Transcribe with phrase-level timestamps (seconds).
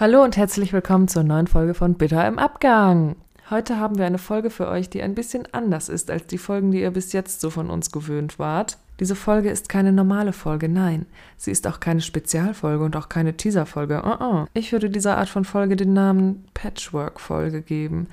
[0.00, 3.16] Hallo und herzlich willkommen zur neuen Folge von Bitter im Abgang.
[3.50, 6.70] Heute haben wir eine Folge für euch, die ein bisschen anders ist als die Folgen,
[6.70, 8.78] die ihr bis jetzt so von uns gewöhnt wart.
[9.00, 11.06] Diese Folge ist keine normale Folge, nein.
[11.36, 14.02] Sie ist auch keine Spezialfolge und auch keine Teaserfolge.
[14.04, 14.46] Uh -uh.
[14.54, 18.06] Ich würde dieser Art von Folge den Namen Patchwork-Folge geben,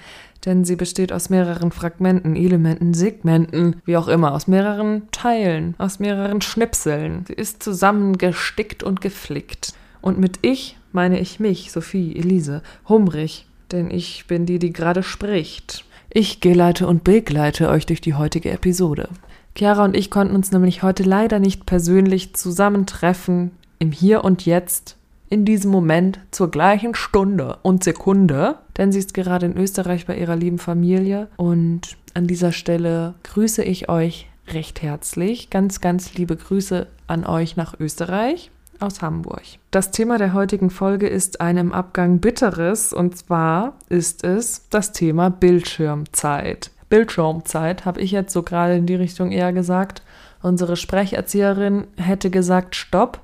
[0.44, 6.00] denn sie besteht aus mehreren Fragmenten, Elementen, Segmenten, wie auch immer, aus mehreren Teilen, aus
[6.00, 7.26] mehreren Schnipseln.
[7.28, 9.76] Sie ist zusammengestickt und geflickt.
[10.02, 15.04] Und mit ich meine ich mich, Sophie, Elise, hungrig, denn ich bin die, die gerade
[15.04, 15.86] spricht.
[16.10, 19.10] Ich geleite und begleite euch durch die heutige Episode.
[19.56, 24.96] Chiara und ich konnten uns nämlich heute leider nicht persönlich zusammentreffen, im Hier und Jetzt,
[25.30, 30.18] in diesem Moment, zur gleichen Stunde und Sekunde, denn sie ist gerade in Österreich bei
[30.18, 35.50] ihrer lieben Familie und an dieser Stelle grüße ich euch recht herzlich.
[35.50, 39.44] Ganz, ganz liebe Grüße an euch nach Österreich aus Hamburg.
[39.72, 44.92] Das Thema der heutigen Folge ist ein im Abgang bitteres und zwar ist es das
[44.92, 46.72] Thema Bildschirmzeit.
[46.90, 50.04] Bildschirmzeit habe ich jetzt so gerade in die Richtung eher gesagt.
[50.42, 53.20] Unsere Sprecherzieherin hätte gesagt Stopp.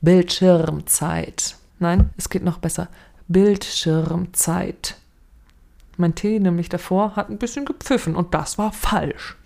[0.00, 1.56] Bildschirmzeit.
[1.78, 2.88] Nein, es geht noch besser.
[3.28, 4.96] Bildschirmzeit.
[5.96, 9.36] Mein Tee nämlich davor hat ein bisschen gepfiffen und das war falsch.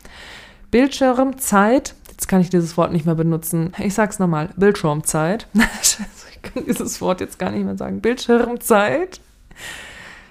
[0.70, 3.75] Bildschirmzeit Jetzt kann ich dieses Wort nicht mehr benutzen.
[3.78, 4.48] Ich sag's nochmal.
[4.56, 5.47] Bildschirmzeit.
[5.83, 8.00] ich kann dieses Wort jetzt gar nicht mehr sagen.
[8.00, 9.20] Bildschirmzeit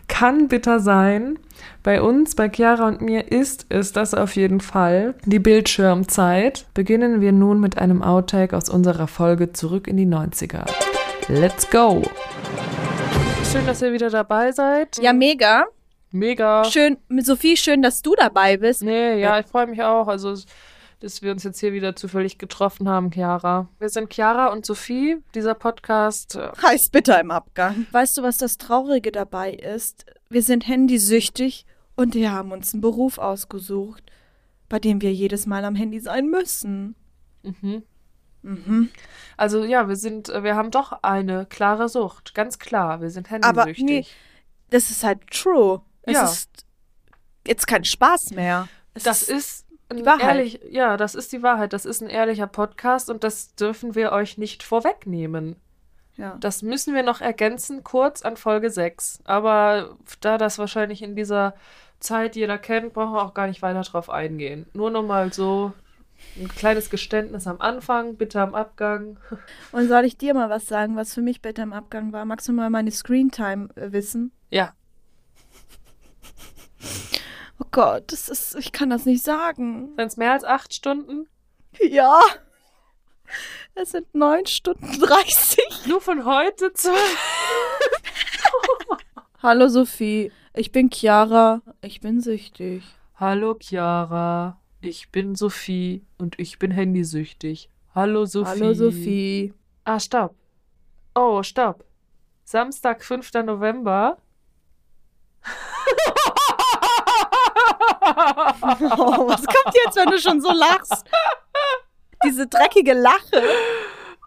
[0.08, 1.38] kann bitter sein.
[1.84, 5.14] Bei uns, bei Chiara und mir ist es das auf jeden Fall.
[5.26, 6.66] Die Bildschirmzeit.
[6.74, 10.66] Beginnen wir nun mit einem Outtake aus unserer Folge Zurück in die 90er.
[11.28, 12.02] Let's go!
[13.52, 14.98] Schön, dass ihr wieder dabei seid.
[14.98, 15.66] Ja, mega.
[16.10, 16.64] Mega.
[16.64, 18.82] Schön, mit Sophie, schön, dass du dabei bist.
[18.82, 20.08] Nee, ja, ich freue mich auch.
[20.08, 20.34] Also
[21.06, 23.70] dass wir uns jetzt hier wieder zufällig getroffen haben, Chiara.
[23.78, 25.18] Wir sind Chiara und Sophie.
[25.36, 27.86] Dieser Podcast äh, heißt bitter im Abgang.
[27.92, 30.08] Weißt du, was das Traurige dabei ist?
[30.30, 34.04] Wir sind handysüchtig und wir haben uns einen Beruf ausgesucht,
[34.68, 36.96] bei dem wir jedes Mal am Handy sein müssen.
[37.44, 37.84] Mhm.
[38.42, 38.90] Mhm.
[39.38, 43.02] Also ja, wir sind, äh, wir haben doch eine klare Sucht, ganz klar.
[43.02, 43.84] Wir sind handysüchtig.
[43.84, 44.06] Aber nee,
[44.72, 45.84] das ist halt true.
[46.02, 46.24] Es ja.
[46.24, 46.66] ist
[47.46, 48.68] jetzt kein Spaß mehr.
[48.96, 49.65] Es das ist
[49.98, 50.36] die Wahrheit.
[50.36, 51.74] Ehrlich, ja, das ist die Wahrheit.
[51.74, 55.56] Das ist ein ehrlicher Podcast und das dürfen wir euch nicht vorwegnehmen.
[56.18, 56.38] Ja.
[56.40, 59.20] Das müssen wir noch ergänzen, kurz an Folge 6.
[59.26, 61.56] Aber da das wahrscheinlich in dieser
[62.00, 64.66] Zeit jeder kennt, brauchen wir auch gar nicht weiter drauf eingehen.
[64.74, 65.74] Nur nochmal so
[66.38, 69.18] ein kleines Geständnis am Anfang, bitte am Abgang.
[69.72, 72.26] Und soll ich dir mal was sagen, was für mich bitte am Abgang war?
[72.26, 74.32] Magst du mal meine Screentime äh, wissen?
[74.50, 74.74] Ja.
[77.60, 79.94] Oh Gott, das ist, ich kann das nicht sagen.
[79.96, 81.28] Sind es mehr als acht Stunden?
[81.80, 82.20] Ja.
[83.76, 85.86] Es sind neun Stunden dreißig.
[85.88, 86.92] Nur von heute zu.
[89.42, 92.84] Hallo Sophie, ich bin Chiara, ich bin süchtig.
[93.16, 97.70] Hallo Chiara, ich bin Sophie und ich bin handysüchtig.
[97.94, 98.50] Hallo Sophie.
[98.50, 99.54] Hallo Sophie.
[99.84, 100.36] Ah, stopp.
[101.14, 101.86] Oh, stopp.
[102.44, 103.34] Samstag, 5.
[103.46, 104.18] November.
[108.06, 111.04] Oh, was kommt jetzt, wenn du schon so lachst?
[112.24, 113.44] Diese dreckige Lache.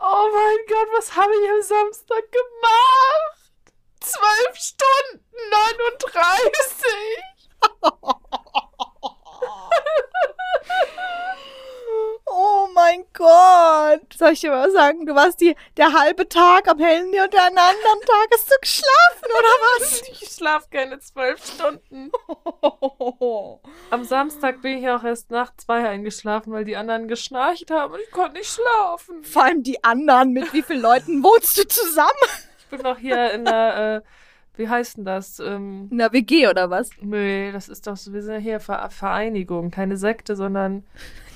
[0.00, 3.38] Oh mein Gott, was habe ich am Samstag gemacht?
[4.00, 7.82] Zwölf Stunden 39.
[12.30, 14.12] Oh mein Gott.
[14.14, 17.48] Soll ich dir mal sagen, du warst die, der halbe Tag am Handy und an
[17.48, 20.02] anderen Tag hast du geschlafen, oder was?
[20.20, 22.12] Ich schlaf keine zwölf Stunden.
[23.90, 28.00] Am Samstag bin ich auch erst nach zwei eingeschlafen, weil die anderen geschnarcht haben und
[28.00, 29.24] ich konnte nicht schlafen.
[29.24, 30.32] Vor allem die anderen.
[30.32, 32.08] Mit wie vielen Leuten wohnst du zusammen?
[32.58, 35.40] Ich bin noch hier in der, äh, wie heißt denn das?
[35.40, 36.90] Ähm, in der WG oder was?
[37.00, 40.84] Nee, das ist doch, wir sind ja hier Vereinigung, keine Sekte, sondern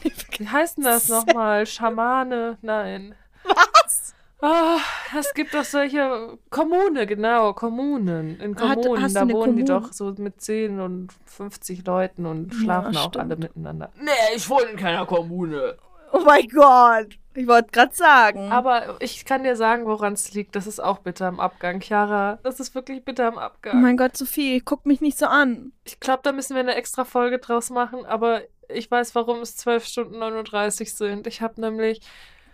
[0.39, 1.67] wie heißt denn das nochmal?
[1.67, 2.59] Schamane?
[2.63, 3.15] Nein.
[3.45, 4.15] Was?
[4.45, 4.79] Oh,
[5.17, 8.41] es gibt doch solche Kommune, genau, Kommunen.
[8.41, 9.55] In Kommunen, Hat, da wohnen Kommune?
[9.55, 13.91] die doch so mit 10 und 50 Leuten und schlafen ja, auch alle miteinander.
[14.01, 15.77] Nee, ich wohne in keiner Kommune.
[16.13, 17.19] Oh mein Gott.
[17.35, 18.51] Ich wollte gerade sagen.
[18.53, 20.55] Aber ich kann dir sagen, woran es liegt.
[20.57, 22.39] Das ist auch bitter am Abgang, Chiara.
[22.43, 23.75] Das ist wirklich bitter am Abgang.
[23.75, 25.73] Oh mein Gott, Sophie, guck mich nicht so an.
[25.85, 29.57] Ich glaube, da müssen wir eine extra Folge draus machen, aber ich weiß, warum es
[29.57, 31.27] 12 Stunden 39 sind.
[31.27, 32.01] Ich habe nämlich.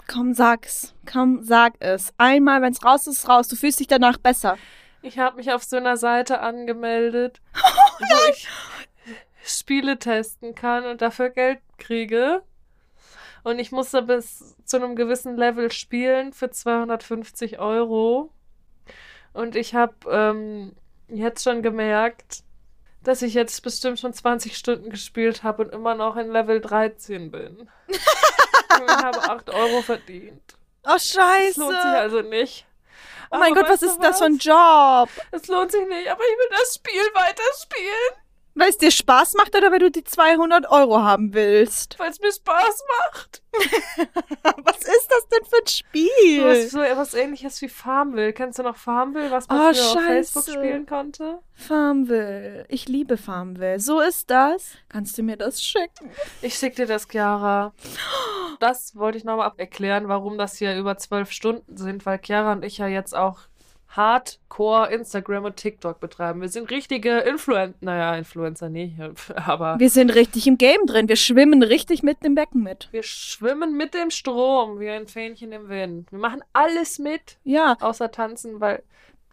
[0.07, 0.95] Komm, sag's.
[1.11, 2.13] Komm, sag es.
[2.17, 3.49] Einmal, wenn's raus ist, raus.
[3.49, 4.57] Du fühlst dich danach besser.
[5.03, 8.49] Ich habe mich auf so einer Seite angemeldet, oh, wo ich
[9.45, 12.43] Spiele testen kann und dafür Geld kriege.
[13.45, 18.31] Und ich musste bis zu einem gewissen Level spielen für 250 Euro.
[19.33, 20.75] Und ich habe ähm,
[21.09, 22.43] jetzt schon gemerkt,
[23.09, 27.31] dass ich jetzt bestimmt schon 20 Stunden gespielt habe und immer noch in Level 13
[27.31, 27.71] bin.
[27.89, 27.99] ich
[28.79, 30.43] habe 8 Euro verdient.
[30.85, 31.47] Oh, scheiße.
[31.49, 32.67] Das lohnt sich also nicht.
[33.31, 35.09] oh mein Aber Gott, was ist du das für ein Job?
[35.31, 38.28] Es lohnt sich nicht, aber ich will das Spiel weiterspielen,
[38.59, 41.97] Weil es dir Spaß macht oder weil du die 200 Euro haben willst?
[41.99, 42.83] weil es mir Spaß
[43.13, 43.43] macht.
[44.65, 46.45] Was ist das denn für ein Spiel?
[46.45, 48.33] was, so etwas ähnliches wie Farmville.
[48.33, 50.03] Kennst du noch Farmville, was man Oh, früher auf.
[50.07, 51.39] Facebook spielen konnte?
[51.55, 52.67] Farmville.
[52.69, 53.81] Ich liebe Farmville.
[53.81, 54.73] So ist das.
[54.89, 56.11] Kannst du mir das schicken?
[56.43, 57.73] Ich schick dir das, Chiara.
[58.61, 62.65] Das wollte ich nochmal erklären, warum das hier über zwölf Stunden sind, weil Chiara und
[62.65, 63.39] ich ja jetzt auch
[63.91, 66.41] Hardcore Instagram und TikTok betreiben.
[66.41, 68.95] Wir sind richtige Influencer, naja, Influencer nicht,
[69.35, 71.09] aber Wir sind richtig im Game drin.
[71.09, 72.89] Wir schwimmen richtig mit dem Becken mit.
[72.93, 76.11] wir schwimmen mit dem Strom wie ein Fähnchen im Wind.
[76.13, 77.77] Wir machen alles mit, Ja.
[77.81, 78.83] außer tanzen, weil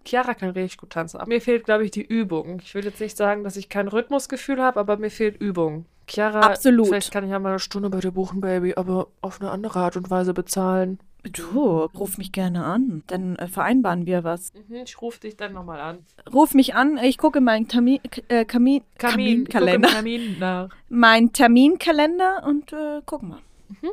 [0.07, 1.17] Chiara kann richtig gut tanzen.
[1.19, 2.59] Aber mir fehlt, glaube ich, die Übung.
[2.63, 5.85] Ich will jetzt nicht sagen, dass ich kein Rhythmusgefühl habe, aber mir fehlt Übung.
[6.07, 6.87] Chiara, Absolut.
[6.87, 9.79] vielleicht kann ich ja mal eine Stunde bei dir buchen, Baby, aber auf eine andere
[9.79, 10.99] Art und Weise bezahlen.
[11.31, 13.03] Du, ruf mich gerne an.
[13.07, 14.53] Dann äh, vereinbaren wir was.
[14.53, 16.05] Mhm, ich rufe dich dann nochmal an.
[16.31, 16.97] Ruf mich an.
[16.97, 20.69] Ich gucke meinen Termin, äh, Kamin, Kamin, im Kamin nach.
[20.89, 23.41] Mein Terminkalender und äh, gucken wir.
[23.69, 23.91] Mhm.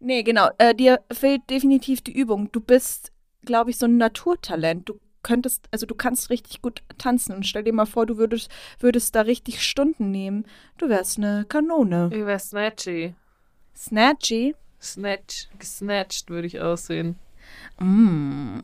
[0.00, 0.48] Nee, genau.
[0.58, 2.50] Äh, dir fehlt definitiv die Übung.
[2.52, 3.12] Du bist,
[3.44, 4.88] glaube ich, so ein Naturtalent.
[4.88, 7.34] Du könntest, also du kannst richtig gut tanzen.
[7.34, 10.46] Und stell dir mal vor, du würdest, würdest da richtig Stunden nehmen.
[10.78, 12.10] Du wärst eine Kanone.
[12.12, 13.14] Ich wär snatchy.
[13.76, 14.54] Snatchy.
[14.80, 17.16] Snatch, gesnatcht würde ich aussehen.
[17.78, 18.60] Mm.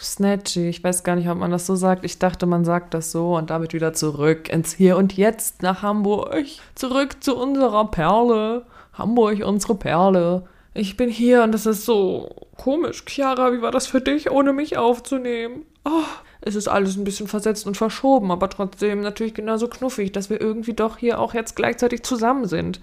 [0.00, 2.04] Snatchy, ich weiß gar nicht, ob man das so sagt.
[2.04, 5.82] Ich dachte, man sagt das so und damit wieder zurück ins Hier und Jetzt nach
[5.82, 6.46] Hamburg.
[6.76, 8.64] Zurück zu unserer Perle.
[8.92, 10.46] Hamburg, unsere Perle.
[10.72, 13.04] Ich bin hier und es ist so komisch.
[13.06, 15.64] Chiara, wie war das für dich, ohne mich aufzunehmen?
[15.84, 16.04] Oh,
[16.40, 20.40] es ist alles ein bisschen versetzt und verschoben, aber trotzdem natürlich genauso knuffig, dass wir
[20.40, 22.80] irgendwie doch hier auch jetzt gleichzeitig zusammen sind.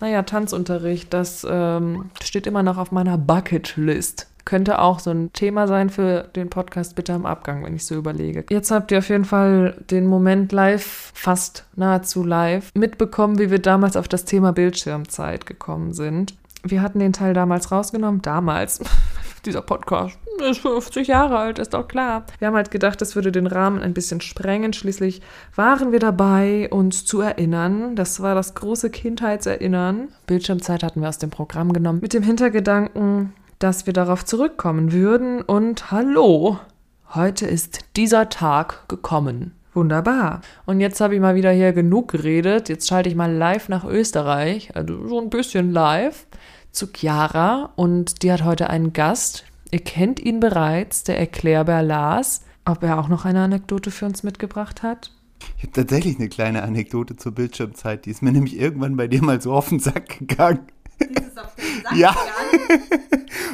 [0.00, 4.28] Naja, Tanzunterricht, das ähm, steht immer noch auf meiner Bucketlist.
[4.44, 7.94] Könnte auch so ein Thema sein für den Podcast Bitte am Abgang, wenn ich so
[7.94, 8.44] überlege.
[8.50, 13.58] Jetzt habt ihr auf jeden Fall den Moment live, fast nahezu live, mitbekommen, wie wir
[13.58, 16.34] damals auf das Thema Bildschirmzeit gekommen sind.
[16.64, 18.22] Wir hatten den Teil damals rausgenommen.
[18.22, 18.80] Damals.
[19.44, 22.24] Dieser Podcast ist 50 Jahre alt, ist doch klar.
[22.38, 24.72] Wir haben halt gedacht, das würde den Rahmen ein bisschen sprengen.
[24.72, 25.20] Schließlich
[25.54, 27.94] waren wir dabei, uns zu erinnern.
[27.94, 30.08] Das war das große Kindheitserinnern.
[30.26, 32.00] Bildschirmzeit hatten wir aus dem Programm genommen.
[32.00, 35.42] Mit dem Hintergedanken, dass wir darauf zurückkommen würden.
[35.42, 36.58] Und hallo,
[37.14, 39.54] heute ist dieser Tag gekommen.
[39.74, 40.40] Wunderbar.
[40.66, 42.68] Und jetzt habe ich mal wieder hier genug geredet.
[42.68, 46.26] Jetzt schalte ich mal live nach Österreich, also so ein bisschen live,
[46.70, 47.72] zu Chiara.
[47.76, 49.44] Und die hat heute einen Gast.
[49.70, 52.44] Ihr kennt ihn bereits, der Erklärbär Lars.
[52.64, 55.10] Ob er auch noch eine Anekdote für uns mitgebracht hat?
[55.58, 58.06] Ich habe tatsächlich eine kleine Anekdote zur Bildschirmzeit.
[58.06, 60.60] Die ist mir nämlich irgendwann bei dir mal so auf den Sack gegangen.
[61.94, 62.16] Ja.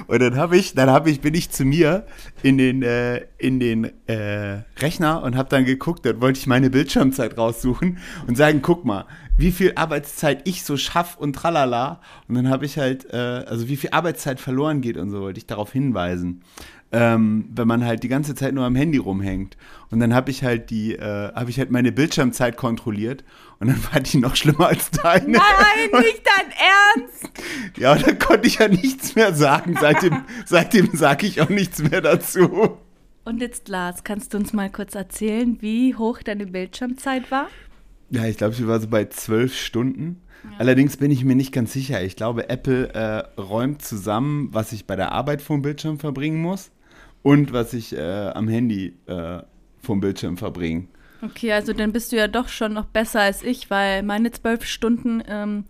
[0.07, 2.07] Und dann habe ich, dann habe ich, bin ich zu mir
[2.43, 6.71] in den, äh, in den äh, Rechner und habe dann geguckt, dann wollte ich meine
[6.71, 9.07] Bildschirmzeit raussuchen und sagen, guck mal,
[9.41, 12.01] wie viel Arbeitszeit ich so schaff und tralala.
[12.29, 15.39] Und dann habe ich halt, äh, also wie viel Arbeitszeit verloren geht und so, wollte
[15.39, 16.43] ich darauf hinweisen.
[16.93, 19.57] Ähm, wenn man halt die ganze Zeit nur am Handy rumhängt.
[19.91, 23.25] Und dann habe ich halt die, äh, habe ich halt meine Bildschirmzeit kontrolliert
[23.61, 25.39] und dann war die noch schlimmer als deine.
[25.39, 27.31] Nein, nicht dein Ernst!
[27.79, 29.77] Ja, und dann konnte ich ja nichts mehr sagen.
[29.81, 32.79] Seitdem, seitdem sage ich auch nichts mehr dazu.
[33.25, 37.47] Und jetzt, Lars, kannst du uns mal kurz erzählen, wie hoch deine Bildschirmzeit war?
[38.11, 40.21] Ja, ich glaube, sie war so bei zwölf Stunden.
[40.59, 42.03] Allerdings bin ich mir nicht ganz sicher.
[42.03, 46.71] Ich glaube, Apple äh, räumt zusammen, was ich bei der Arbeit vom Bildschirm verbringen muss
[47.23, 49.43] und was ich äh, am Handy äh,
[49.83, 50.87] vom Bildschirm verbringe.
[51.23, 54.65] Okay, also dann bist du ja doch schon noch besser als ich, weil meine zwölf
[54.65, 55.65] Stunden, ähm,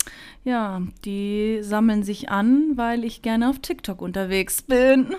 [0.44, 5.16] ja, die sammeln sich an, weil ich gerne auf TikTok unterwegs bin.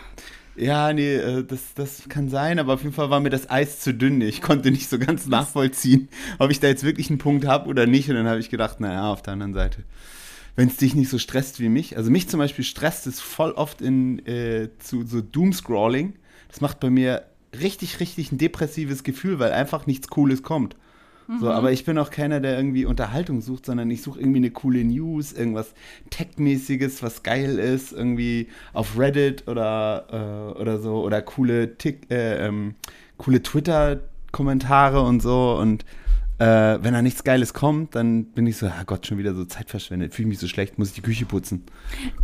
[0.55, 3.79] Ja, nee, äh, das, das kann sein, aber auf jeden Fall war mir das Eis
[3.79, 4.19] zu dünn.
[4.21, 7.85] Ich konnte nicht so ganz nachvollziehen, ob ich da jetzt wirklich einen Punkt habe oder
[7.85, 8.09] nicht.
[8.09, 9.83] Und dann habe ich gedacht, naja, auf der anderen Seite,
[10.55, 11.95] wenn es dich nicht so stresst wie mich.
[11.97, 16.15] Also mich zum Beispiel stresst es voll oft in, äh, zu so Doomscrolling.
[16.49, 17.23] Das macht bei mir
[17.57, 20.75] richtig, richtig ein depressives Gefühl, weil einfach nichts Cooles kommt.
[21.39, 24.51] So, aber ich bin auch keiner, der irgendwie Unterhaltung sucht, sondern ich suche irgendwie eine
[24.51, 25.73] coole News, irgendwas
[26.09, 32.45] Tech-mäßiges, was geil ist, irgendwie auf Reddit oder, äh, oder so, oder coole, Tick, äh,
[32.45, 32.75] ähm,
[33.17, 35.57] coole Twitter-Kommentare und so.
[35.57, 35.85] Und
[36.41, 39.45] äh, wenn da nichts Geiles kommt, dann bin ich so, ah Gott, schon wieder so
[39.45, 41.63] Zeit verschwendet, fühle mich so schlecht, muss ich die Küche putzen.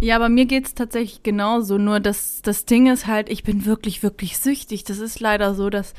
[0.01, 1.77] Ja, aber mir geht es tatsächlich genauso.
[1.77, 4.83] Nur das, das Ding ist halt, ich bin wirklich, wirklich süchtig.
[4.85, 5.93] Das ist leider so, dass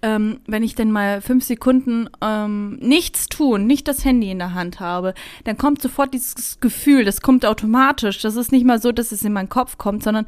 [0.00, 4.54] ähm, wenn ich denn mal fünf Sekunden ähm, nichts tun, nicht das Handy in der
[4.54, 5.12] Hand habe,
[5.44, 8.22] dann kommt sofort dieses Gefühl, das kommt automatisch.
[8.22, 10.24] Das ist nicht mal so, dass es in meinen Kopf kommt, sondern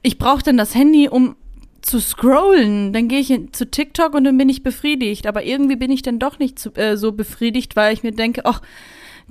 [0.00, 1.36] ich brauche dann das Handy, um
[1.82, 2.92] zu scrollen.
[2.92, 5.26] Dann gehe ich zu TikTok und dann bin ich befriedigt.
[5.26, 8.42] Aber irgendwie bin ich dann doch nicht zu, äh, so befriedigt, weil ich mir denke,
[8.44, 8.60] ach,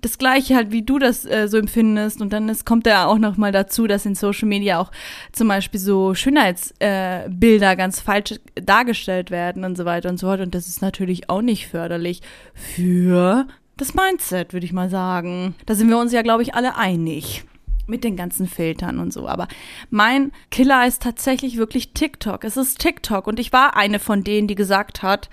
[0.02, 2.22] das gleiche halt, wie du das äh, so empfindest.
[2.22, 4.92] Und dann ist, kommt ja auch noch mal dazu, dass in Social Media auch
[5.32, 10.42] zum Beispiel so Schönheitsbilder äh, ganz falsch dargestellt werden und so weiter und so fort.
[10.42, 12.22] Und das ist natürlich auch nicht förderlich
[12.54, 15.56] für das Mindset, würde ich mal sagen.
[15.66, 17.44] Da sind wir uns ja, glaube ich, alle einig
[17.88, 19.28] mit den ganzen Filtern und so.
[19.28, 19.48] Aber
[19.90, 22.44] mein Killer ist tatsächlich wirklich TikTok.
[22.44, 23.28] Es ist TikTok.
[23.28, 25.30] Und ich war eine von denen, die gesagt hat,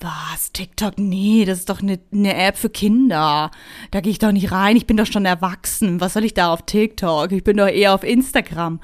[0.00, 0.98] was, TikTok?
[0.98, 3.50] Nee, das ist doch eine, eine App für Kinder.
[3.90, 4.76] Da gehe ich doch nicht rein.
[4.76, 6.00] Ich bin doch schon erwachsen.
[6.00, 7.32] Was soll ich da auf TikTok?
[7.32, 8.80] Ich bin doch eher auf Instagram.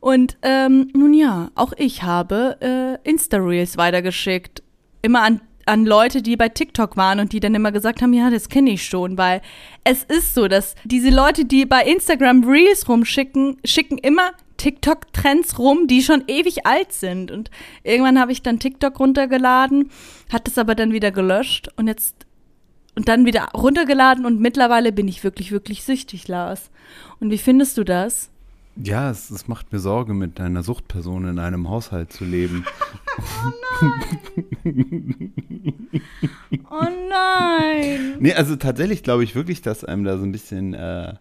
[0.00, 4.62] Und ähm, nun ja, auch ich habe äh, Insta-Reels weitergeschickt.
[5.02, 8.30] Immer an an Leute, die bei TikTok waren und die dann immer gesagt haben, ja,
[8.30, 9.42] das kenne ich schon, weil
[9.84, 15.86] es ist so, dass diese Leute, die bei Instagram Reels rumschicken, schicken immer TikTok-Trends rum,
[15.86, 17.30] die schon ewig alt sind.
[17.30, 17.50] Und
[17.82, 19.90] irgendwann habe ich dann TikTok runtergeladen,
[20.32, 22.26] hat es aber dann wieder gelöscht und jetzt
[22.94, 26.70] und dann wieder runtergeladen und mittlerweile bin ich wirklich, wirklich süchtig, Lars.
[27.20, 28.30] Und wie findest du das?
[28.82, 32.64] Ja, es, es macht mir Sorge, mit einer Suchtperson in einem Haushalt zu leben.
[33.18, 34.02] oh
[34.62, 35.32] nein!
[36.70, 38.16] oh nein!
[38.20, 41.14] Nee, also tatsächlich glaube ich wirklich, dass einem da so ein bisschen, äh,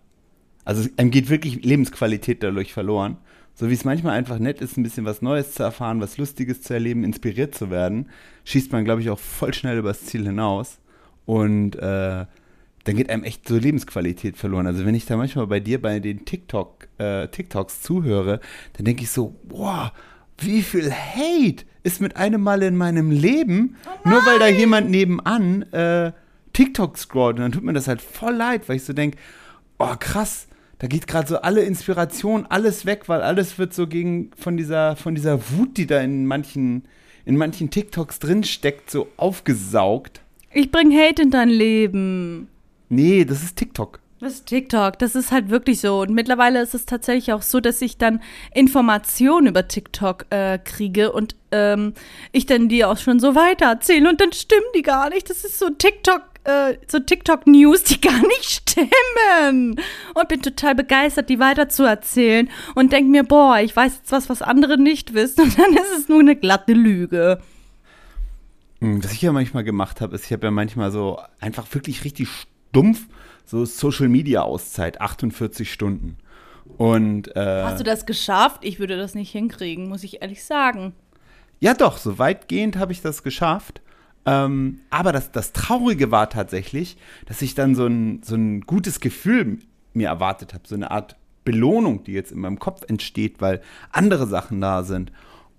[0.66, 3.18] also einem geht wirklich Lebensqualität dadurch verloren.
[3.54, 6.62] So wie es manchmal einfach nett ist, ein bisschen was Neues zu erfahren, was Lustiges
[6.62, 8.10] zu erleben, inspiriert zu werden,
[8.44, 10.80] schießt man, glaube ich, auch voll schnell übers Ziel hinaus.
[11.26, 12.26] Und äh,
[12.86, 14.68] dann geht einem echt so Lebensqualität verloren.
[14.68, 18.40] Also wenn ich da manchmal bei dir bei den TikTok, äh, TikToks zuhöre,
[18.74, 19.92] dann denke ich so, boah,
[20.38, 24.90] wie viel Hate ist mit einem Mal in meinem Leben, oh nur weil da jemand
[24.90, 26.12] nebenan äh,
[26.54, 27.38] TikTok scrollt.
[27.38, 29.18] Und dann tut mir das halt voll leid, weil ich so denke,
[29.80, 34.30] oh krass, da geht gerade so alle Inspiration, alles weg, weil alles wird so gegen
[34.38, 36.84] von dieser, von dieser Wut, die da in manchen,
[37.26, 40.22] in manchen TikToks drinsteckt, so aufgesaugt.
[40.54, 42.48] Ich bring Hate in dein Leben.
[42.90, 44.00] Nee, das ist TikTok.
[44.22, 46.00] Das ist TikTok, das ist halt wirklich so.
[46.00, 48.22] Und mittlerweile ist es tatsächlich auch so, dass ich dann
[48.54, 51.94] Informationen über TikTok äh, kriege und ähm,
[52.32, 55.30] ich dann die auch schon so weiter erzähle und dann stimmen die gar nicht.
[55.30, 59.82] Das ist so TikTok, äh, so TikTok-News, die gar nicht stimmen.
[60.14, 64.12] Und bin total begeistert, die weiter zu erzählen und denke mir, boah, ich weiß jetzt
[64.14, 65.42] was, was andere nicht wissen.
[65.44, 67.42] Und dann ist es nur eine glatte Lüge.
[68.80, 72.06] Hm, was ich ja manchmal gemacht habe, ist, ich habe ja manchmal so einfach wirklich
[72.06, 73.08] richtig stumpf
[73.46, 76.18] so Social Media Auszeit, 48 Stunden.
[76.78, 78.66] Und, äh, Hast du das geschafft?
[78.66, 80.94] Ich würde das nicht hinkriegen, muss ich ehrlich sagen.
[81.60, 83.82] Ja, doch, so weitgehend habe ich das geschafft.
[84.26, 89.00] Ähm, aber das, das Traurige war tatsächlich, dass ich dann so ein, so ein gutes
[89.00, 89.60] Gefühl
[89.94, 91.16] mir erwartet habe, so eine Art
[91.46, 95.12] Belohnung, die jetzt in meinem Kopf entsteht, weil andere Sachen da sind.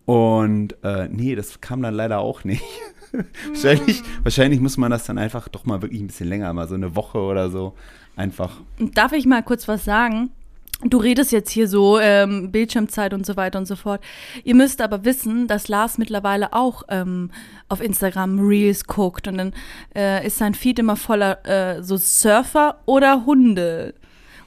[0.05, 2.65] Und äh, nee, das kam dann leider auch nicht.
[3.49, 6.75] wahrscheinlich, wahrscheinlich muss man das dann einfach doch mal wirklich ein bisschen länger, mal so
[6.75, 7.75] eine Woche oder so
[8.17, 8.61] einfach.
[8.79, 10.31] Darf ich mal kurz was sagen?
[10.85, 14.03] Du redest jetzt hier so ähm, Bildschirmzeit und so weiter und so fort.
[14.45, 17.31] Ihr müsst aber wissen, dass Lars mittlerweile auch ähm,
[17.71, 19.55] auf Instagram Reels guckt und dann
[19.95, 23.95] äh, ist sein Feed immer voller äh, so Surfer oder Hunde.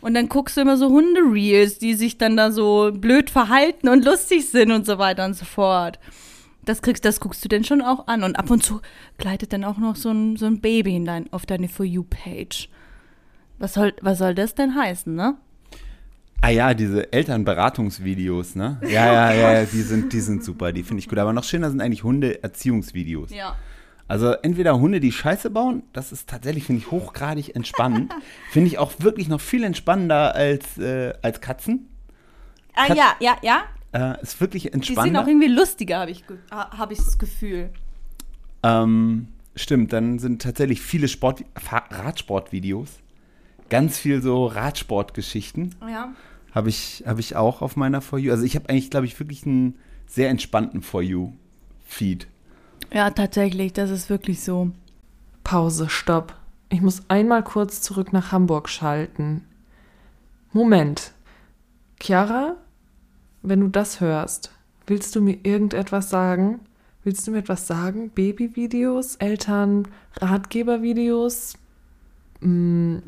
[0.02, 4.06] Und dann guckst du immer so Hunde-Reels, die sich dann da so blöd verhalten und
[4.06, 6.00] lustig sind und so weiter und so fort.
[6.70, 8.22] Das kriegst, das guckst du denn schon auch an.
[8.22, 8.80] Und ab und zu
[9.18, 12.70] gleitet dann auch noch so ein, so ein Baby in dein, auf deine For You-Page.
[13.58, 15.36] Was soll, was soll das denn heißen, ne?
[16.42, 18.80] Ah ja, diese Elternberatungsvideos, ne?
[18.84, 21.18] Ja, ja, ja, ja, die sind, die sind super, die finde ich gut.
[21.18, 23.32] Aber noch schöner sind eigentlich Hunde-Erziehungsvideos.
[23.32, 23.56] Ja.
[24.08, 28.14] Also entweder Hunde, die Scheiße bauen, das ist tatsächlich, finde ich, hochgradig entspannend.
[28.52, 31.90] finde ich auch wirklich noch viel entspannender als, äh, als Katzen.
[32.76, 33.64] Ah, Kat ja, ja, ja.
[33.92, 35.04] Äh, ist wirklich entspannender.
[35.04, 37.70] Die sind auch irgendwie lustiger, habe ich, hab ich das Gefühl.
[38.62, 42.90] Ähm, stimmt, dann sind tatsächlich viele Sport Radsportvideos.
[43.70, 45.76] Ganz viel so Radsportgeschichten.
[45.90, 46.14] Ja.
[46.52, 48.32] Habe ich, hab ich auch auf meiner For You.
[48.32, 49.76] Also ich habe eigentlich, glaube ich, wirklich einen
[50.08, 52.28] sehr entspannten For You-Feed.
[52.92, 54.72] Ja, tatsächlich, das ist wirklich so.
[55.44, 56.36] Pause, stopp.
[56.70, 59.46] Ich muss einmal kurz zurück nach Hamburg schalten.
[60.52, 61.14] Moment.
[62.02, 62.56] Chiara,
[63.42, 64.52] wenn du das hörst,
[64.88, 66.62] willst du mir irgendetwas sagen?
[67.04, 68.10] Willst du mir etwas sagen?
[68.10, 69.88] Babyvideos, Eltern,
[70.20, 71.54] Ratgebervideos?
[72.42, 73.04] Hm,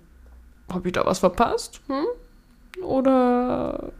[0.72, 1.82] Habe ich da was verpasst?
[1.88, 2.84] Hm?
[2.84, 3.92] Oder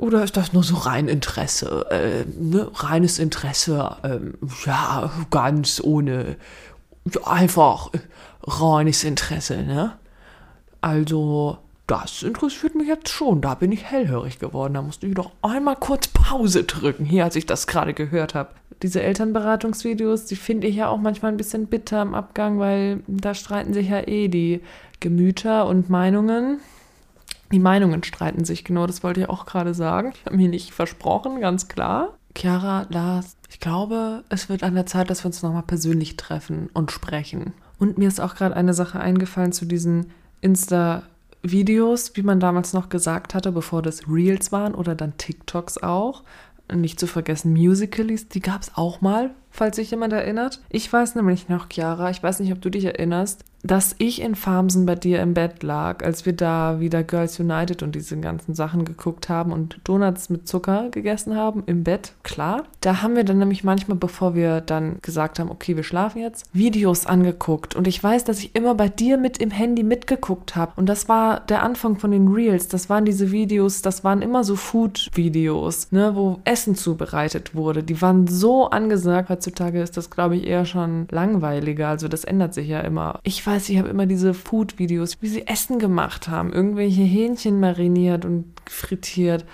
[0.00, 2.70] oder ist das nur so rein Interesse, äh, ne?
[2.72, 4.32] reines Interesse, ähm,
[4.64, 6.36] ja, ganz ohne,
[7.22, 7.90] einfach
[8.42, 9.98] reines Interesse, ne?
[10.80, 11.58] Also,
[11.90, 13.40] das interessiert mich jetzt schon.
[13.40, 14.74] Da bin ich hellhörig geworden.
[14.74, 18.50] Da musste ich doch einmal kurz Pause drücken, hier, als ich das gerade gehört habe.
[18.82, 23.34] Diese Elternberatungsvideos, die finde ich ja auch manchmal ein bisschen bitter im Abgang, weil da
[23.34, 24.60] streiten sich ja eh die
[25.00, 26.60] Gemüter und Meinungen.
[27.50, 30.12] Die Meinungen streiten sich, genau, das wollte ich auch gerade sagen.
[30.14, 32.16] Ich habe mir nicht versprochen, ganz klar.
[32.36, 36.70] Chiara, Lars, ich glaube, es wird an der Zeit, dass wir uns nochmal persönlich treffen
[36.72, 37.52] und sprechen.
[37.80, 40.12] Und mir ist auch gerade eine Sache eingefallen zu diesen
[41.42, 46.22] Insta-Videos, wie man damals noch gesagt hatte, bevor das Reels waren oder dann TikToks auch.
[46.72, 50.60] Nicht zu vergessen Musicalies, die gab es auch mal, falls sich jemand erinnert.
[50.68, 54.34] Ich weiß nämlich noch, Chiara, ich weiß nicht, ob du dich erinnerst, dass ich in
[54.34, 58.54] Farmsen bei dir im Bett lag, als wir da wieder Girls United und diese ganzen
[58.54, 62.64] Sachen geguckt haben und Donuts mit Zucker gegessen haben im Bett, klar.
[62.80, 66.46] Da haben wir dann nämlich manchmal, bevor wir dann gesagt haben, okay, wir schlafen jetzt,
[66.52, 67.76] Videos angeguckt.
[67.76, 70.72] Und ich weiß, dass ich immer bei dir mit im Handy mitgeguckt habe.
[70.76, 72.68] Und das war der Anfang von den Reels.
[72.68, 77.82] Das waren diese Videos, das waren immer so Food-Videos, ne, wo Essen zubereitet wurde.
[77.82, 79.28] Die waren so angesagt.
[79.28, 81.88] Heutzutage ist das, glaube ich, eher schon langweiliger.
[81.88, 83.18] Also das ändert sich ja immer.
[83.22, 88.24] Ich weiß, ich habe immer diese Food-Videos, wie sie Essen gemacht haben, irgendwelche Hähnchen mariniert
[88.24, 89.44] und frittiert.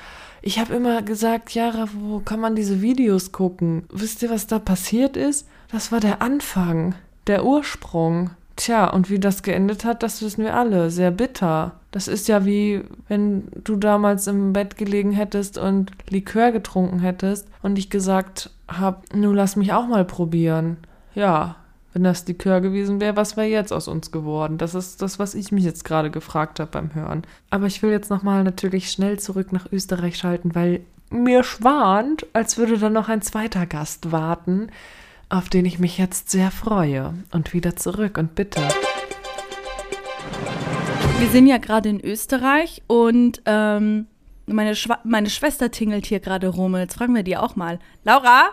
[0.43, 3.85] Ich habe immer gesagt, Jara, wo kann man diese Videos gucken?
[3.91, 5.49] Wisst ihr, was da passiert ist?
[5.73, 6.95] Das war der Anfang,
[7.27, 8.31] der Ursprung.
[8.55, 10.91] Tja, und wie das geendet hat, das wissen wir alle.
[10.91, 11.81] Sehr bitter.
[11.91, 17.49] Das ist ja wie, wenn du damals im Bett gelegen hättest und Likör getrunken hättest
[17.63, 20.77] und ich gesagt hab, nun lass mich auch mal probieren.
[21.15, 21.57] Ja,
[21.97, 24.59] wenn das Likör gewesen wäre, was wäre jetzt aus uns geworden?
[24.59, 27.23] Das ist das, was ich mich jetzt gerade gefragt habe beim Hören.
[27.49, 32.59] Aber ich will jetzt nochmal natürlich schnell zurück nach Österreich schalten, weil mir schwant, als
[32.59, 34.69] würde da noch ein zweiter Gast warten,
[35.31, 37.15] auf den ich mich jetzt sehr freue.
[37.33, 38.61] Und wieder zurück und bitte.
[41.19, 44.07] Wir sind ja gerade in Österreich und ähm,
[44.45, 46.77] meine, Schwa meine Schwester tingelt hier gerade rum.
[46.77, 47.79] Jetzt fragen wir die auch mal.
[48.05, 48.51] Laura?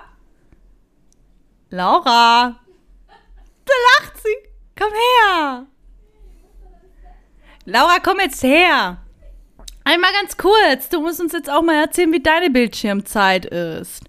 [1.70, 2.63] Laura?
[3.66, 4.50] Da lacht sie.
[4.78, 5.66] Komm her.
[7.66, 8.98] Laura, komm jetzt her.
[9.86, 10.90] Einmal ganz kurz.
[10.90, 14.04] Du musst uns jetzt auch mal erzählen, wie deine Bildschirmzeit ist.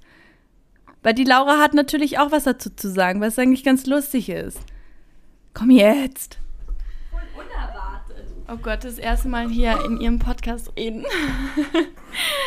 [1.02, 4.58] Weil die Laura hat natürlich auch was dazu zu sagen, was eigentlich ganz lustig ist.
[5.52, 6.38] Komm jetzt.
[7.34, 8.26] Unerwartet.
[8.48, 11.04] Oh Gott, das erste Mal hier in ihrem Podcast reden.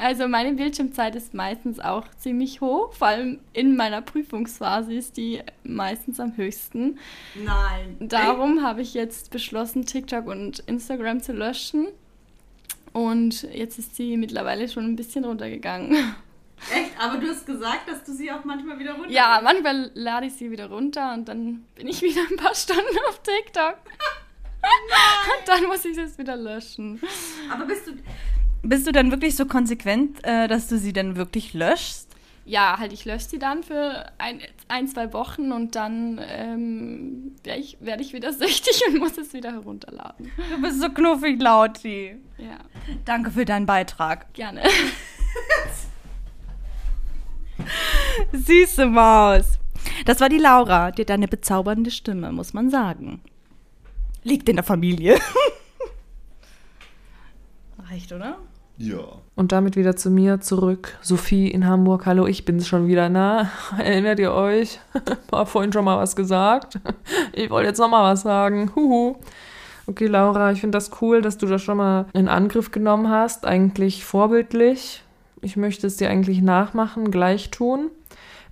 [0.00, 5.42] Also meine Bildschirmzeit ist meistens auch ziemlich hoch, vor allem in meiner Prüfungsphase ist die
[5.62, 6.98] meistens am höchsten.
[7.34, 7.96] Nein.
[8.00, 11.88] Darum habe ich jetzt beschlossen, TikTok und Instagram zu löschen.
[12.92, 15.92] Und jetzt ist sie mittlerweile schon ein bisschen runtergegangen.
[16.74, 16.92] Echt?
[16.98, 19.10] Aber du hast gesagt, dass du sie auch manchmal wieder runter.
[19.10, 22.96] Ja, manchmal lade ich sie wieder runter und dann bin ich wieder ein paar Stunden
[23.08, 23.76] auf TikTok.
[24.62, 27.00] und dann muss ich es wieder löschen.
[27.50, 27.92] Aber bist du
[28.62, 32.08] bist du dann wirklich so konsequent, äh, dass du sie dann wirklich löschst?
[32.44, 37.60] Ja, halt, ich lösche sie dann für ein, ein zwei Wochen und dann ähm, werde
[37.60, 40.32] ich, werd ich wieder süchtig und muss es wieder herunterladen.
[40.50, 42.16] Du bist so knuffig, Lauti.
[42.38, 42.58] Ja.
[43.04, 44.32] Danke für deinen Beitrag.
[44.34, 44.62] Gerne.
[48.32, 49.58] Süße Maus.
[50.04, 53.20] Das war die Laura, die hat eine bezaubernde Stimme, muss man sagen.
[54.24, 55.18] Liegt in der Familie.
[57.90, 58.38] Reicht, oder?
[58.80, 59.04] Ja.
[59.36, 60.96] Und damit wieder zu mir zurück.
[61.02, 62.06] Sophie in Hamburg.
[62.06, 63.10] Hallo, ich bin's schon wieder.
[63.10, 64.80] Na, erinnert ihr euch?
[65.30, 66.78] War vorhin schon mal was gesagt.
[67.32, 68.72] Ich wollte jetzt noch mal was sagen.
[68.74, 69.16] Huhu.
[69.86, 73.44] Okay, Laura, ich finde das cool, dass du das schon mal in Angriff genommen hast.
[73.44, 75.02] Eigentlich vorbildlich.
[75.42, 77.90] Ich möchte es dir eigentlich nachmachen, gleich tun.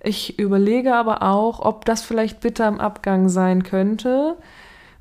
[0.01, 4.37] Ich überlege aber auch, ob das vielleicht bitter im Abgang sein könnte.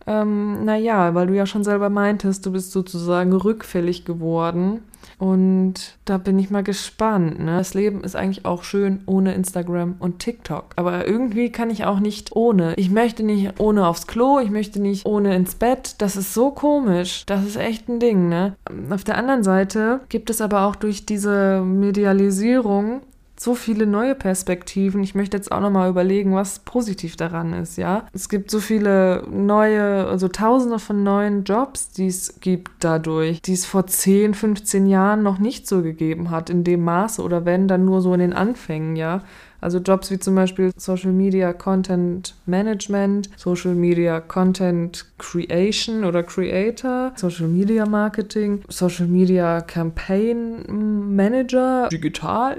[0.08, 4.80] Ähm, naja, weil du ja schon selber meintest, du bist sozusagen rückfällig geworden.
[5.18, 7.40] Und da bin ich mal gespannt.
[7.40, 7.58] Ne?
[7.58, 10.66] Das Leben ist eigentlich auch schön ohne Instagram und TikTok.
[10.76, 12.74] Aber irgendwie kann ich auch nicht ohne.
[12.76, 15.96] Ich möchte nicht ohne aufs Klo, ich möchte nicht ohne ins Bett.
[15.98, 17.24] Das ist so komisch.
[17.26, 18.28] Das ist echt ein Ding.
[18.28, 18.54] Ne?
[18.90, 23.00] Auf der anderen Seite gibt es aber auch durch diese Medialisierung
[23.40, 25.02] so viele neue Perspektiven.
[25.02, 28.06] Ich möchte jetzt auch nochmal überlegen, was positiv daran ist, ja.
[28.12, 33.52] Es gibt so viele neue, also tausende von neuen Jobs, die es gibt dadurch, die
[33.52, 37.68] es vor 10, 15 Jahren noch nicht so gegeben hat, in dem Maße oder wenn,
[37.68, 39.22] dann nur so in den Anfängen, ja.
[39.60, 47.12] Also Jobs wie zum Beispiel Social Media Content Management, Social Media Content Creation oder Creator,
[47.16, 52.56] Social Media Marketing, Social Media Campaign Manager, Digital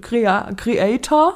[0.00, 1.34] Creator, Creator,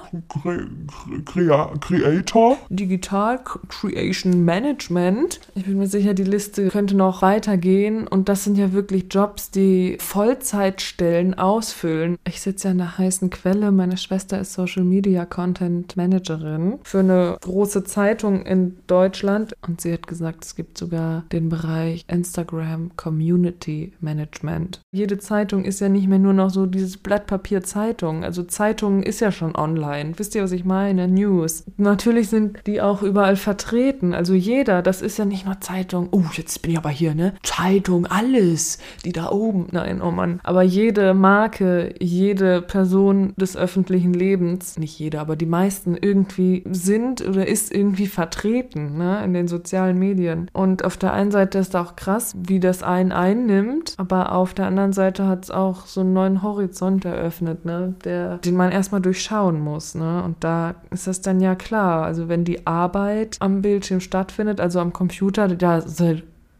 [2.68, 5.40] Digital Creation Management.
[5.54, 9.50] Ich bin mir sicher, die Liste könnte noch weitergehen und das sind ja wirklich Jobs,
[9.50, 12.18] die Vollzeitstellen ausfüllen.
[12.26, 13.72] Ich sitze ja in der heißen Quelle.
[13.80, 19.90] Meine Schwester ist Social Media Content Managerin für eine große Zeitung in Deutschland und sie
[19.90, 24.82] hat gesagt, es gibt sogar den Bereich Instagram Community Management.
[24.92, 28.22] Jede Zeitung ist ja nicht mehr nur noch so dieses Blatt Papier Zeitung.
[28.22, 30.12] Also Zeitung ist ja schon online.
[30.18, 31.08] Wisst ihr, was ich meine?
[31.08, 31.64] News.
[31.78, 34.12] Natürlich sind die auch überall vertreten.
[34.12, 36.08] Also jeder, das ist ja nicht nur Zeitung.
[36.10, 37.32] Oh, jetzt bin ich aber hier, ne?
[37.42, 38.76] Zeitung, alles.
[39.06, 39.68] Die da oben.
[39.72, 40.38] Nein, oh Mann.
[40.42, 47.26] Aber jede Marke, jede Person des öffentlichen Lebens, nicht jede, aber die meisten irgendwie sind
[47.26, 49.24] oder ist irgendwie vertreten, ne?
[49.24, 50.50] In den sozialen Medien.
[50.52, 54.66] Und auf der einen Seite ist auch krass, wie das einen einnimmt, aber auf der
[54.66, 57.94] anderen Seite hat es auch so einen neuen Horizont eröffnet, ne?
[58.04, 60.22] Der, den man erstmal durchschauen muss, ne?
[60.24, 62.04] Und da ist das dann ja klar.
[62.04, 65.80] Also wenn die Arbeit am Bildschirm stattfindet, also am Computer, da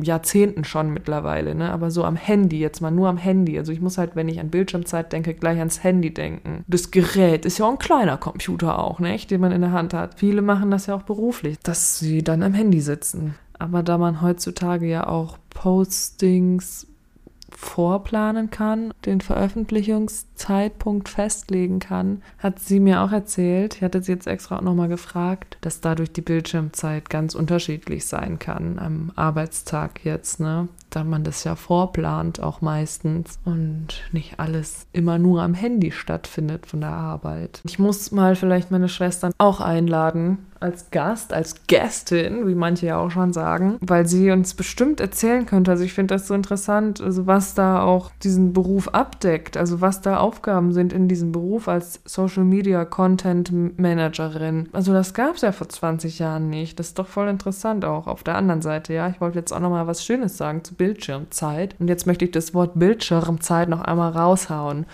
[0.03, 1.73] Jahrzehnten schon mittlerweile, ne?
[1.73, 3.59] Aber so am Handy, jetzt mal nur am Handy.
[3.59, 6.65] Also ich muss halt, wenn ich an Bildschirmzeit denke, gleich ans Handy denken.
[6.67, 9.17] Das Gerät ist ja auch ein kleiner Computer auch, ne?
[9.17, 10.19] Den man in der Hand hat.
[10.19, 13.35] Viele machen das ja auch beruflich, dass sie dann am Handy sitzen.
[13.59, 16.87] Aber da man heutzutage ja auch Postings
[17.61, 24.27] vorplanen kann, den Veröffentlichungszeitpunkt festlegen kann, hat sie mir auch erzählt, ich hatte sie jetzt
[24.27, 30.41] extra auch nochmal gefragt, dass dadurch die Bildschirmzeit ganz unterschiedlich sein kann am Arbeitstag jetzt,
[30.41, 30.69] ne?
[30.89, 36.67] Da man das ja vorplant auch meistens und nicht alles immer nur am Handy stattfindet
[36.67, 37.61] von der Arbeit.
[37.65, 42.99] Ich muss mal vielleicht meine Schwestern auch einladen, als Gast, als Gästin, wie manche ja
[42.99, 45.71] auch schon sagen, weil sie uns bestimmt erzählen könnte.
[45.71, 50.03] Also ich finde das so interessant, also was da auch diesen Beruf abdeckt, also was
[50.03, 54.69] da Aufgaben sind in diesem Beruf als Social Media Content Managerin.
[54.73, 56.79] Also das gab es ja vor 20 Jahren nicht.
[56.79, 58.07] Das ist doch voll interessant auch.
[58.07, 60.75] Auf der anderen Seite, ja, ich wollte jetzt auch noch mal was Schönes sagen zu
[60.75, 61.75] Bildschirmzeit.
[61.79, 64.87] Und jetzt möchte ich das Wort Bildschirmzeit noch einmal raushauen.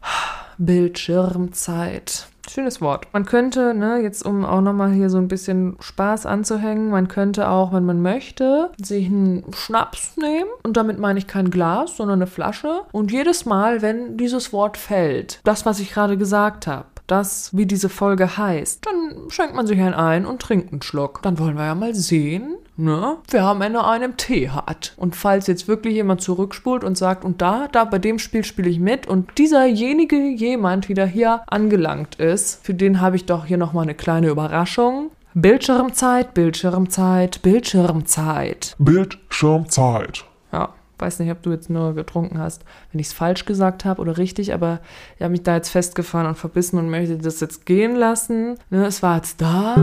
[0.58, 2.28] Bildschirmzeit.
[2.48, 3.06] Schönes Wort.
[3.12, 7.48] Man könnte, ne, jetzt um auch nochmal hier so ein bisschen Spaß anzuhängen, man könnte
[7.48, 10.50] auch, wenn man möchte, sich einen Schnaps nehmen.
[10.62, 12.82] Und damit meine ich kein Glas, sondern eine Flasche.
[12.92, 17.66] Und jedes Mal, wenn dieses Wort fällt, das, was ich gerade gesagt habe, das, wie
[17.66, 21.20] diese Folge heißt, dann schenkt man sich einen ein und trinkt einen Schluck.
[21.22, 24.94] Dann wollen wir ja mal sehen, ne, wer am Ende einen Tee hat.
[24.96, 28.70] Und falls jetzt wirklich jemand zurückspult und sagt, und da, da, bei dem Spiel spiele
[28.70, 33.58] ich mit und dieserjenige jemand wieder hier angelangt ist, für den habe ich doch hier
[33.58, 35.10] nochmal eine kleine Überraschung.
[35.34, 38.74] Bildschirmzeit, Bildschirmzeit, Bildschirmzeit.
[38.78, 40.24] Bildschirmzeit.
[40.50, 44.00] Ja, weiß nicht, ob du jetzt nur getrunken hast, wenn ich es falsch gesagt habe
[44.00, 44.80] oder richtig, aber
[45.16, 48.56] ich habe mich da jetzt festgefahren und verbissen und möchte das jetzt gehen lassen.
[48.70, 49.74] Ne, es war jetzt da,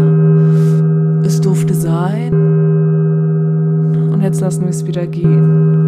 [1.23, 2.62] es durfte sein
[4.23, 5.81] jetzt lassen wir es wieder gehen.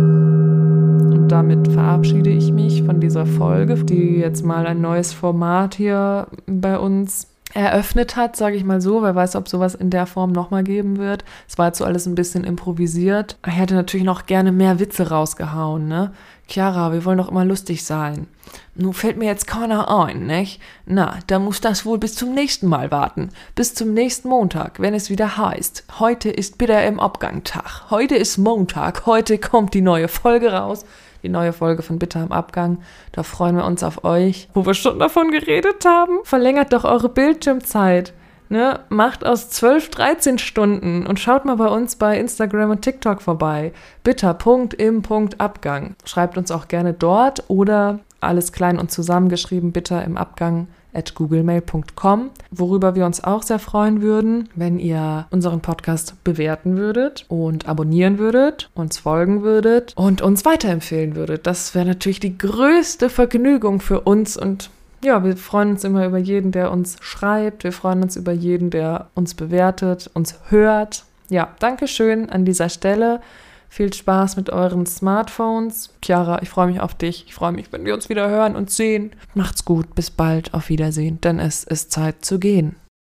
[1.14, 6.28] Und damit verabschiede ich mich von dieser Folge, die jetzt mal ein neues Format hier
[6.46, 9.02] bei uns eröffnet hat, sage ich mal so.
[9.02, 11.24] Wer weiß, ob sowas in der Form nochmal geben wird.
[11.48, 13.38] Es war jetzt so alles ein bisschen improvisiert.
[13.48, 16.12] Ich hätte natürlich noch gerne mehr Witze rausgehauen, ne?
[16.48, 18.28] Chiara, wir wollen doch immer lustig sein.
[18.76, 20.62] Nun fällt mir jetzt keiner ein, nicht?
[20.86, 23.30] Na, da muss das wohl bis zum nächsten Mal warten.
[23.56, 25.86] Bis zum nächsten Montag, wenn es wieder heißt.
[26.00, 27.90] Heute ist bitter im Abgangtag.
[27.90, 29.06] Heute ist Montag.
[29.06, 30.86] Heute kommt die neue Folge raus
[31.26, 32.78] die neue Folge von Bitter im Abgang.
[33.12, 36.20] Da freuen wir uns auf euch, wo wir schon davon geredet haben.
[36.24, 38.14] Verlängert doch eure Bildschirmzeit.
[38.48, 43.22] Ne, macht aus 12, 13 Stunden und schaut mal bei uns bei Instagram und TikTok
[43.22, 43.74] vorbei.
[44.04, 45.96] Bitter, Punkt, im Punkt, Abgang.
[46.06, 52.30] Schreibt uns auch gerne dort oder alles klein und zusammengeschrieben, bitter im Abgang at googlemail.com,
[52.52, 58.18] worüber wir uns auch sehr freuen würden, wenn ihr unseren Podcast bewerten würdet und abonnieren
[58.18, 61.46] würdet, uns folgen würdet und uns weiterempfehlen würdet.
[61.46, 64.70] Das wäre natürlich die größte Vergnügung für uns und
[65.04, 67.64] ja, wir freuen uns immer über jeden, der uns schreibt.
[67.64, 71.06] Wir freuen uns über jeden, der uns bewertet, uns hört.
[71.30, 73.22] Ja, danke schön an dieser Stelle.
[73.70, 75.90] Viel Spaß mit euren Smartphones.
[76.02, 77.26] Chiara, ich freue mich auf dich.
[77.28, 79.12] Ich freue mich, wenn wir uns wieder hören und sehen.
[79.34, 82.76] Macht's gut, bis bald, auf Wiedersehen, denn es ist Zeit zu gehen.